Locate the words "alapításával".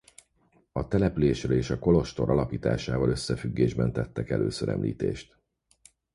2.29-3.09